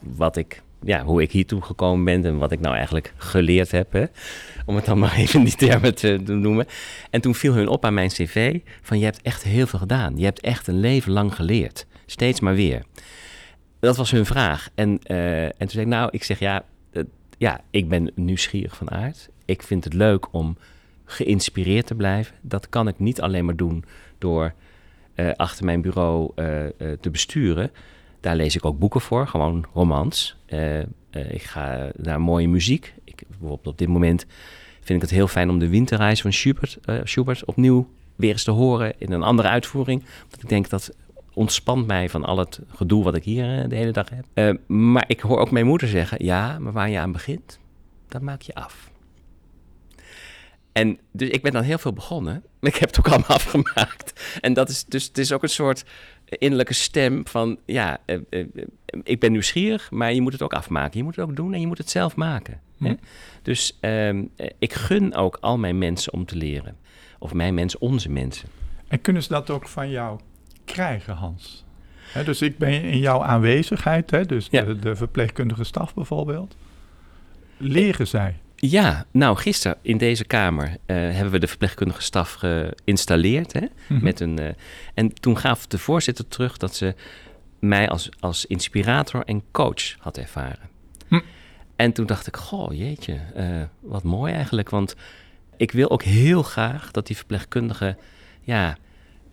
[0.03, 3.91] wat ik, ja, hoe ik hiertoe gekomen ben en wat ik nou eigenlijk geleerd heb.
[3.91, 4.05] Hè?
[4.65, 6.65] Om het dan maar even in die termen te, noemen.
[7.09, 10.17] En toen viel hun op aan mijn cv van je hebt echt heel veel gedaan.
[10.17, 11.85] Je hebt echt een leven lang geleerd.
[12.05, 12.83] Steeds maar weer.
[13.79, 14.69] Dat was hun vraag.
[14.75, 16.65] En, uh, en toen zei ik, nou, ik zeg ja,
[17.37, 19.29] ja, ik ben nieuwsgierig van aard.
[19.45, 20.57] Ik vind het leuk om
[21.05, 22.35] geïnspireerd te blijven.
[22.41, 23.83] Dat kan ik niet alleen maar doen
[24.17, 24.53] door
[25.15, 26.31] uh, achter mijn bureau
[27.01, 27.71] te besturen.
[28.23, 30.35] Daar lees ik ook boeken voor, gewoon romans.
[31.11, 32.93] ik ga naar mooie muziek.
[33.03, 34.25] Ik, bijvoorbeeld op dit moment
[34.81, 38.51] vind ik het heel fijn om de winterreis van Schubert, Schubert opnieuw weer eens te
[38.51, 40.03] horen in een andere uitvoering.
[40.29, 40.95] Want ik denk dat
[41.33, 44.59] ontspant mij van al het gedoe wat ik hier de hele dag heb.
[44.67, 47.59] Maar ik hoor ook mijn moeder zeggen: ja, maar waar je aan begint,
[48.07, 48.91] dat maak je af.
[50.73, 52.43] En dus ik ben dan heel veel begonnen.
[52.61, 54.37] Ik heb het ook allemaal afgemaakt.
[54.41, 55.83] En dat is dus het is ook een soort
[56.25, 58.45] innerlijke stem van ja, uh, uh,
[59.03, 60.97] ik ben nieuwsgierig, maar je moet het ook afmaken.
[60.97, 62.59] Je moet het ook doen en je moet het zelf maken.
[62.77, 62.85] Hm.
[62.85, 62.93] Hè?
[63.41, 64.23] Dus ehm,
[64.59, 66.77] ik gun ook al mijn mensen om te leren.
[67.19, 68.49] Of mijn mensen, onze mensen.
[68.87, 70.19] En kunnen ze dat ook van jou
[70.65, 71.65] krijgen, Hans?
[72.11, 74.61] He, dus ik ben in jouw aanwezigheid, hè, dus ja.
[74.61, 76.55] de, de, verpleegkundige staf bijvoorbeeld.
[77.57, 78.35] Leren zij?
[78.69, 83.53] Ja, nou gisteren in deze kamer uh, hebben we de verpleegkundige staf geïnstalleerd.
[83.53, 84.03] Hè, mm -hmm.
[84.03, 84.47] met een, uh,
[84.93, 86.95] en toen gaf de voorzitter terug dat ze
[87.59, 90.69] mij als, als inspirator en coach had ervaren.
[91.07, 91.19] Hm.
[91.75, 94.69] En toen dacht ik, goh jeetje, uh, wat mooi eigenlijk.
[94.69, 94.95] Want
[95.57, 97.97] ik wil ook heel graag dat die verpleegkundigen
[98.41, 98.77] ja,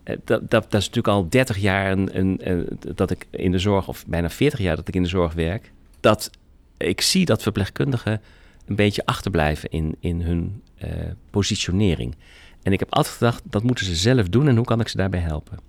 [0.03, 3.59] dat, dat, dat, is natuurlijk al 30 jaar een, een, een, dat ik in de
[3.59, 6.29] zorg, of bijna 40 jaar dat ik in de zorg werk, dat
[6.77, 8.21] ik zie dat verpleegkundigen
[8.71, 10.89] een beetje achterblijven in, in hun uh,
[11.29, 12.15] positionering.
[12.63, 14.97] En ik heb altijd gedacht, dat moeten ze zelf doen en hoe kan ik ze
[14.97, 15.59] daarbij helpen?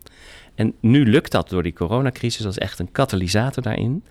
[0.54, 4.04] En nu lukt dat door die coronacrisis, dat is echt een katalysator daarin.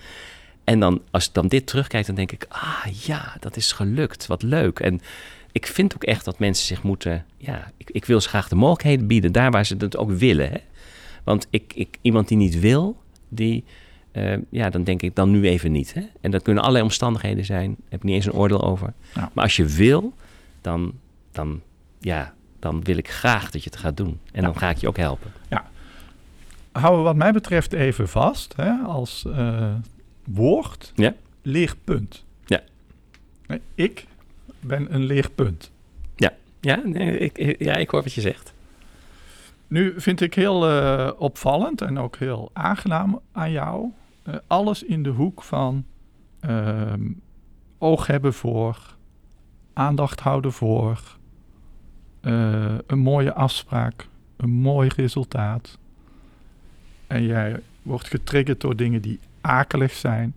[0.64, 4.28] En dan, als ik dan dit terugkijk, dan denk ik, ah ja, dat is gelukt,
[4.28, 4.80] wat leuk.
[4.80, 5.02] En
[5.52, 7.26] ik vind ook echt dat mensen zich moeten.
[7.38, 10.50] Ja, ik, ik wil ze graag de mogelijkheden bieden, daar waar ze het ook willen.
[10.50, 10.58] Hè?
[11.24, 13.64] Want ik, ik, iemand die niet wil, die.
[14.14, 15.94] Uh, ja, dan denk ik dan nu even niet.
[15.94, 16.02] Hè?
[16.22, 17.68] En dat kunnen allerlei omstandigheden zijn.
[17.68, 18.94] Daar heb ik niet eens een oordeel over.
[19.16, 19.32] Ja.
[19.34, 20.14] Maar als je wil,
[20.62, 20.94] dan,
[21.32, 21.62] dan,
[22.00, 24.20] ja, dan wil ik graag dat je het gaat doen.
[24.32, 24.42] En ja.
[24.42, 25.32] dan ga ik je ook helpen.
[25.50, 25.70] Ja.
[26.72, 29.74] Houden we wat mij betreft even vast hè, als uh,
[30.24, 30.92] woord.
[30.96, 31.14] Ja.
[31.42, 32.24] Leerpunt.
[32.46, 32.62] Ja.
[33.76, 34.06] Ik
[34.60, 35.72] ben een leerpunt.
[36.16, 38.54] Ja, ja, nee, ik, ja ik hoor wat je zegt.
[39.68, 43.92] Nu vind ik heel uh, opvallend en ook heel aangenaam aan jou.
[44.24, 45.86] Uh, alles in de hoek van
[46.46, 46.94] uh,
[47.78, 48.96] oog hebben voor,
[49.74, 51.18] aandacht houden voor,
[52.22, 54.08] uh, een mooie afspraak,
[54.38, 55.78] een mooi resultaat.
[57.08, 60.34] En jij wordt getriggerd door dingen die akelig zijn.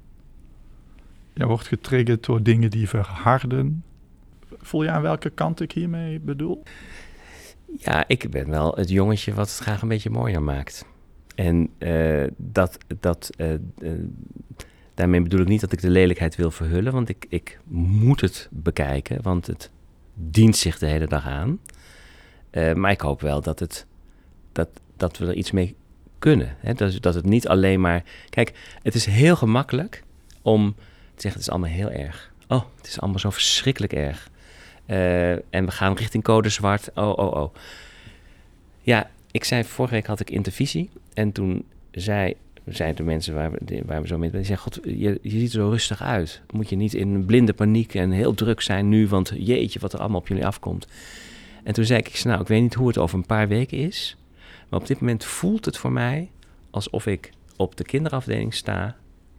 [1.33, 3.85] Jij wordt getriggerd door dingen die verharden.
[4.59, 6.63] Voel je aan welke kant ik hiermee bedoel?
[7.79, 10.87] Ja, ik ben wel het jongetje wat het graag een beetje mooier maakt.
[11.35, 13.93] En uh, dat, dat, uh, uh,
[14.95, 18.49] daarmee bedoel ik niet dat ik de lelijkheid wil verhullen, want ik, ik moet het
[18.51, 19.71] bekijken, want het
[20.15, 21.59] dient zich de hele dag aan.
[22.75, 23.87] maar ik hoop wel dat, het,
[24.53, 25.75] dat, dat we er iets mee
[26.19, 26.57] kunnen.
[26.59, 26.75] Hè?
[26.75, 28.03] Dat, dat het niet alleen maar.
[28.29, 30.03] Kijk, het is heel gemakkelijk
[30.43, 30.75] om
[31.15, 32.33] te zeggen: het is allemaal heel erg.
[32.49, 34.31] Oh, het is allemaal zo verschrikkelijk erg.
[35.51, 36.91] En we gaan richting code zwart.
[36.95, 37.55] Oh, oh, oh.
[38.81, 40.91] Ja, ik zei, vorige week had ik intervisie.
[41.15, 44.31] En toen zei, zeiden de mensen waar we, waar we zo mee...
[44.31, 46.43] Die zeiden, god, je, je ziet er zo rustig uit.
[46.53, 49.09] Moet je niet in blinde paniek en heel druk zijn nu...
[49.09, 50.87] want jeetje, wat er allemaal op jullie afkomt.
[51.65, 54.17] En toen zei ik, nou, ik weet niet hoe het over een paar weken is...
[54.69, 56.31] maar op dit moment voelt het voor mij...
[56.71, 58.97] alsof ik op de kinderafdeling sta...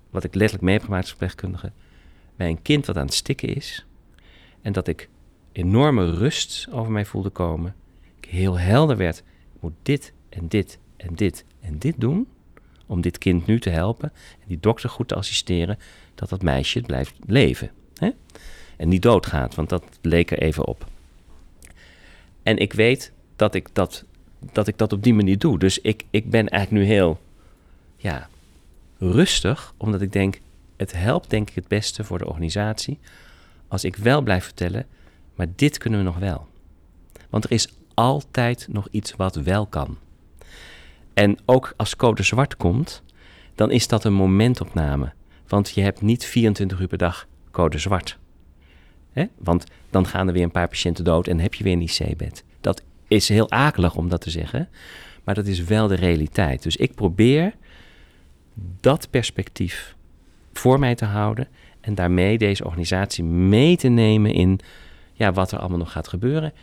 [0.09, 1.71] wat ik letterlijk mee heb gemaakt als verpleegkundige...
[2.35, 3.85] bij een kind wat aan het stikken is...
[4.61, 5.09] en dat ik
[5.51, 7.75] enorme rust over mij voelde komen.
[8.21, 9.23] Ik heel helder werd.
[9.81, 12.27] Dit en dit en dit en dit doen.
[12.87, 15.77] om dit kind nu te helpen en die dokter goed te assisteren
[16.15, 17.71] dat dat meisje blijft leven.
[17.93, 18.09] Hè?
[18.77, 20.87] En niet doodgaat, want dat leek er even op.
[22.43, 24.05] En ik weet dat ik dat,
[24.51, 25.59] dat, ik dat op die manier doe.
[25.59, 27.19] Dus ik, ik ben eigenlijk nu heel
[27.97, 28.29] ja,
[28.97, 30.39] rustig, omdat ik denk,
[30.77, 32.99] het helpt denk ik het beste voor de organisatie
[33.67, 34.85] als ik wel blijf vertellen,
[35.35, 36.47] maar dit kunnen we nog wel.
[37.29, 39.97] Want er is altijd nog iets wat wel kan.
[41.13, 43.03] En ook als code zwart komt,
[43.55, 45.13] dan is dat een momentopname.
[45.47, 48.17] Want je hebt niet 24 uur per dag code zwart.
[49.11, 49.25] Hè?
[49.37, 52.43] Want dan gaan er weer een paar patiënten dood en heb je weer een IC-bed.
[52.61, 54.69] Dat is heel akelig om dat te zeggen,
[55.23, 56.63] maar dat is wel de realiteit.
[56.63, 57.53] Dus ik probeer
[58.79, 59.95] dat perspectief
[60.53, 61.47] voor mij te houden
[61.81, 64.59] en daarmee deze organisatie mee te nemen in
[65.13, 66.53] ja, wat er allemaal nog gaat gebeuren.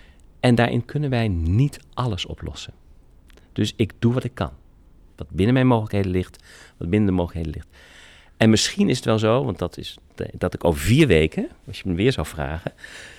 [0.43, 2.73] En daarin kunnen wij niet alles oplossen.
[3.53, 4.51] Dus ik doe wat ik kan.
[5.17, 6.45] Wat binnen mijn mogelijkheden ligt,
[6.77, 7.77] wat binnen de mogelijkheden ligt.
[8.37, 9.99] En misschien is het wel zo, want dat is
[10.39, 12.73] dat ik over vier weken, als je me weer zou vragen,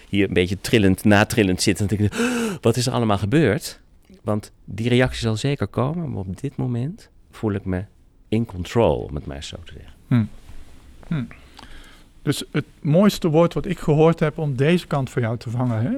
[0.10, 2.14] hier een beetje trillend, natrillend zit en denk
[2.62, 3.80] wat is er allemaal gebeurd?
[4.22, 7.86] Want die reactie zal zeker komen, maar op dit moment voel ik me
[8.28, 9.94] in control, om het maar zo te zeggen.
[10.08, 10.26] Hm.
[11.08, 11.24] Hm.
[12.22, 15.82] Dus het mooiste woord wat ik gehoord heb om deze kant van jou te vangen,
[15.82, 15.98] hè,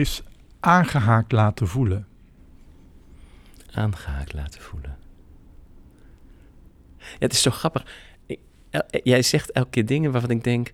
[0.00, 0.22] is
[0.60, 2.06] aangehaakt laten voelen.
[3.72, 4.96] Aangehaakt laten voelen.
[6.98, 7.86] Ja, het is zo grappig.
[9.02, 10.72] jij zegt elke keer dingen waarvan ik denk,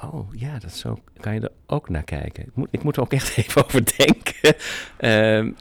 [0.00, 2.42] Oh ja, dat zo kan je er ook naar kijken.
[2.42, 4.54] Ik moet, ik moet er ook echt even over denken.
[5.00, 5.56] um,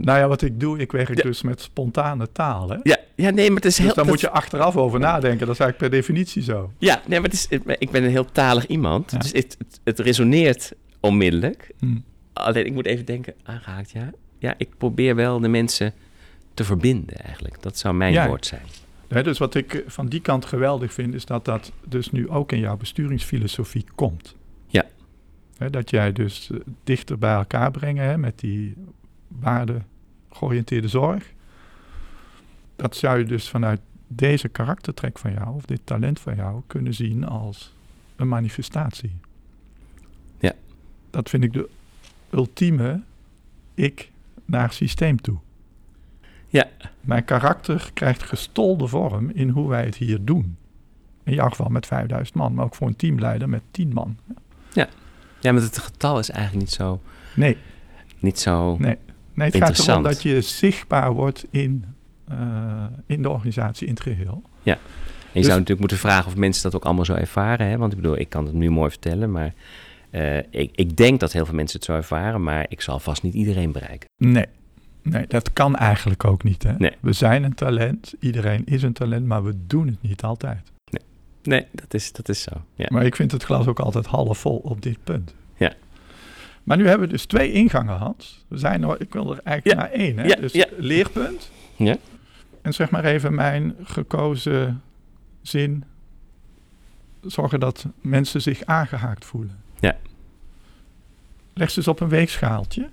[0.00, 2.68] nou ja, wat ik doe, ik werk dus met spontane taal.
[2.68, 2.76] Hè?
[2.82, 3.94] Ja, ja, nee, maar het is dus heel.
[3.94, 5.46] daar moet je achteraf over nadenken.
[5.46, 6.72] Dat is eigenlijk per definitie zo.
[6.78, 7.46] Ja, nee, maar het is,
[7.78, 9.20] ik ben een heel talig iemand.
[9.20, 10.72] Dus het, het, resoneert
[11.04, 11.70] onmiddellijk.
[11.78, 12.04] Hmm.
[12.32, 14.10] Alleen ik moet even denken, aangehaakt, ja.
[14.38, 15.92] Ja, ik probeer wel de mensen
[16.54, 17.62] te verbinden eigenlijk.
[17.62, 18.66] Dat zou mijn woord zijn
[19.22, 22.58] dus wat ik van die kant geweldig vind, is dat dat dus nu ook in
[22.58, 24.36] jouw besturingsfilosofie komt.
[24.66, 24.84] Ja.
[25.70, 28.74] dat jij dus eh, dichter bij elkaar brengen met die
[29.28, 29.82] waarde
[30.30, 31.32] georiënteerde zorg.
[32.76, 36.94] Dat zou je dus vanuit deze karaktertrek van jou, of dit talent van jou, kunnen
[36.94, 37.74] zien als
[38.16, 39.16] een manifestatie.
[41.14, 41.68] Dat vind ik de
[42.30, 43.00] ultieme
[43.74, 44.10] ik
[44.44, 45.36] naar systeem toe.
[46.48, 46.68] Ja.
[47.00, 50.56] Mijn karakter krijgt gestolde vorm in hoe wij het hier doen.
[51.24, 54.16] In jouw geval met 5000 man, maar ook voor een teamleider met 10 man.
[54.72, 54.88] Ja,
[55.40, 57.00] ja maar het getal is eigenlijk niet zo.
[57.34, 57.56] Nee.
[58.18, 58.76] Niet zo.
[58.78, 58.96] Nee,
[59.32, 61.84] nee het gaat erom dat je zichtbaar wordt in,
[62.30, 64.42] uh, in de organisatie in het geheel.
[64.62, 64.72] Ja.
[64.72, 64.80] En
[65.32, 67.66] je dus, zou natuurlijk moeten vragen of mensen dat ook allemaal zo ervaren.
[67.66, 67.76] Hè?
[67.76, 69.54] Want ik bedoel, ik kan het nu mooi vertellen, maar
[70.14, 73.22] uh, ik, ik denk dat heel veel mensen het zo ervaren, maar ik zal vast
[73.22, 74.08] niet iedereen bereiken.
[74.16, 74.46] Nee,
[75.04, 76.62] Nee, dat kan eigenlijk ook niet.
[76.62, 76.72] Hè?
[76.78, 76.92] Nee.
[77.00, 80.72] We zijn een talent, iedereen is een talent, maar we doen het niet altijd.
[80.90, 81.02] Nee,
[81.42, 82.50] nee dat, is, dat is zo.
[82.74, 82.86] Ja.
[82.88, 85.34] Maar ik vind het glas ook altijd half vol op dit punt.
[85.56, 85.72] Ja.
[86.62, 88.44] Maar nu hebben we dus twee ingangen, Hans.
[88.48, 90.18] We zijn ik wil er eigenlijk naar één.
[90.18, 90.24] Hè?
[90.24, 90.66] Ja, dus ja.
[90.76, 91.50] leerpunt.
[91.76, 91.96] Ja.
[92.62, 94.82] En zeg maar even mijn gekozen
[95.42, 95.84] zin.
[97.20, 99.62] Zorgen dat mensen zich aangehaakt voelen.
[99.84, 99.96] Ja.
[101.54, 102.88] Leg ze eens op een weegschaaltje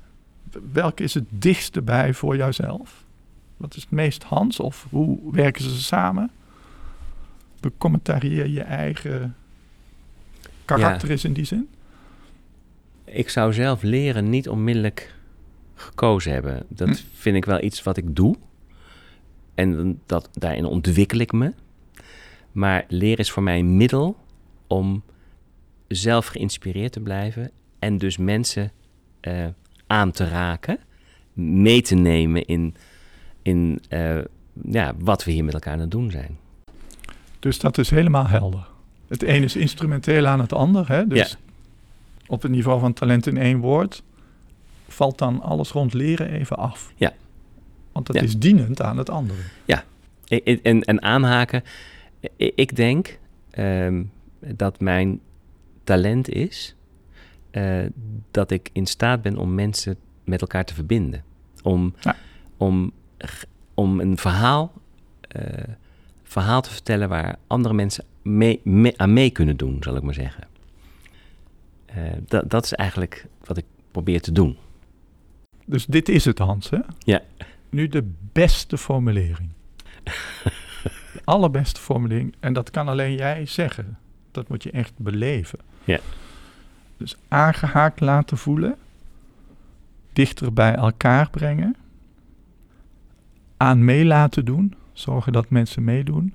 [0.71, 3.06] welke is het dichtste bij voor jouzelf?
[3.58, 6.32] Wat is het meest Hans of hoe werken ze samen?
[7.60, 9.36] Becommentarieer je eigen
[10.65, 11.69] karakter is in die zin?
[13.06, 15.15] Ik zou zelf leren niet onmiddellijk
[15.75, 16.65] gekozen hebben.
[16.67, 16.95] Dat hm.
[17.13, 18.36] vind ik wel iets wat ik doe.
[19.54, 21.54] En dat, daarin ontwikkel ik me.
[22.51, 24.17] Maar leren is voor mij een middel
[24.67, 25.04] om
[25.95, 28.71] zelf geïnspireerd te blijven en dus mensen
[29.21, 29.45] uh,
[29.88, 30.80] aan te raken,
[31.34, 32.75] mee te nemen in,
[33.41, 34.17] in uh,
[34.69, 36.38] ja, wat we hier met elkaar aan het doen zijn.
[37.39, 38.67] Dus dat is helemaal helder.
[39.08, 40.88] Het een is instrumenteel aan het ander.
[40.88, 41.08] Hè?
[41.08, 41.38] Dus ja.
[42.27, 44.04] op het niveau van talent in één woord
[44.88, 46.93] valt dan alles rond leren even af.
[46.95, 47.13] Ja.
[47.91, 49.39] Want dat is dienend aan het andere.
[49.65, 49.84] Ja,
[50.63, 51.63] en, en aanhaken.
[52.36, 53.19] Ik denk
[53.58, 55.19] um, dat mijn
[55.84, 56.76] talent is
[57.52, 57.86] uh,
[58.32, 61.24] dat ik in staat ben om mensen met elkaar te verbinden.
[61.63, 61.94] Om,
[62.58, 62.91] om,
[63.74, 64.74] om een verhaal,
[65.36, 65.44] uh,
[66.24, 70.13] verhaal te vertellen waar andere mensen mee, mee, aan mee kunnen doen, zal ik maar
[70.13, 70.48] zeggen.
[71.98, 74.58] Uh, dat, dat is eigenlijk wat ik probeer te doen.
[75.65, 76.80] Dus dit is het, Hans, hè?
[77.00, 77.22] Ja.
[77.70, 79.50] Nu de beste formulering.
[81.13, 82.36] de allerbeste formulering.
[82.39, 83.98] En dat kan alleen jij zeggen.
[84.32, 85.60] Dat moet je echt beleven.
[85.84, 86.00] Ja.
[86.98, 88.76] Dus aangehaakt laten voelen,
[90.13, 91.76] dichter bij elkaar brengen,
[93.58, 96.34] aan mee laten doen, Zorgen dat mensen meedoen,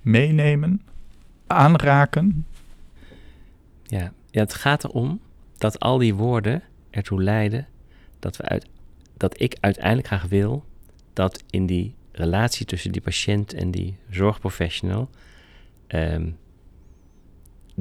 [0.00, 0.82] meenemen,
[1.46, 2.46] aanraken.
[3.82, 4.12] Ja.
[4.30, 5.20] ja, het gaat erom
[5.58, 7.66] dat al die woorden ertoe leiden
[8.18, 8.66] dat, we uit,
[9.16, 10.64] dat ik uiteindelijk graag wil
[11.12, 15.10] dat in die relatie tussen die patiënt en die zorgprofessional
[15.86, 16.30] ehm,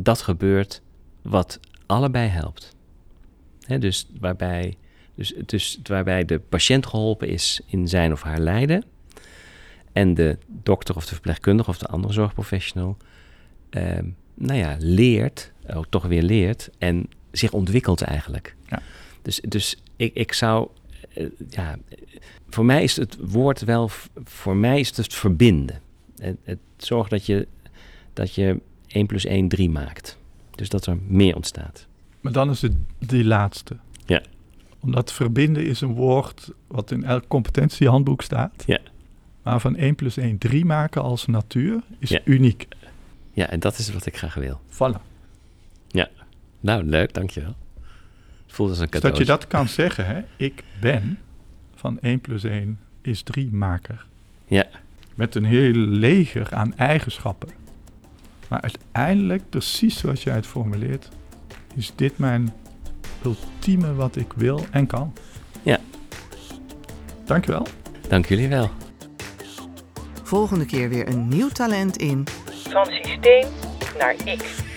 [0.04, 0.82] dat gebeurt
[1.22, 2.76] wat allebei helpt.
[3.80, 4.78] Dus, waarbij,
[5.16, 8.84] dus, dus waarbij de patiënt geholpen is in zijn of haar lijden
[9.92, 12.98] en de dokter of de verpleegkundige of de andere zorgprofessional,
[13.70, 18.56] ehm, nou ja, leert, ook toch weer leert en zich ontwikkelt eigenlijk.
[18.70, 18.82] Ja.
[19.22, 20.68] Dus, dus ik, ik zou,
[21.14, 21.78] eh, ja,
[22.50, 23.90] voor mij is het woord wel,
[24.24, 25.82] voor mij is het het verbinden.
[26.18, 27.48] Het, het zorgen dat je,
[28.14, 28.60] dat je
[28.90, 30.18] 1 plus 1 3 maakt.
[30.56, 31.88] Dus dat er meer ontstaat.
[32.22, 33.76] Maar dan is het die laatste.
[34.06, 34.22] Ja.
[34.80, 38.64] Omdat verbinden is een woord wat in elk competentiehandboek staat.
[38.66, 38.80] Ja.
[39.44, 42.20] Maar van 1 plus 1 3 maken als natuur is Ja.
[42.24, 42.68] uniek.
[43.32, 44.62] Ja, en dat is wat ik graag wil.
[44.74, 45.08] Voilà.
[46.62, 47.56] Nou, leuk, dankjewel.
[48.46, 49.18] Het voelt als een Dus cadeau.
[49.18, 50.22] dat je dat kan zeggen, hè?
[50.36, 51.20] ik ben
[51.76, 54.06] van 1 plus 1 is 3 maker.
[54.48, 54.66] Ja.
[55.16, 57.50] Met een heel leger aan eigenschappen.
[58.50, 61.10] Maar uiteindelijk, precies zoals jij het formuleert,
[61.76, 62.54] is dit mijn
[63.26, 65.14] ultieme wat ik wil en kan.
[65.62, 65.80] Ja.
[67.26, 67.68] Dankjewel.
[68.08, 68.70] Dank jullie wel.
[70.24, 72.24] Volgende keer weer een nieuw talent in
[72.70, 73.48] Van systeem
[73.98, 74.69] naar ik.